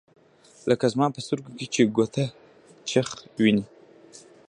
لکه 0.69 0.85
زما 0.93 1.05
په 1.15 1.19
سترګو 1.25 1.51
کې 1.57 1.65
چي 1.73 1.81
“ګوتهک 1.95 2.31
چرچ” 2.89 3.17
ویني 3.39 3.65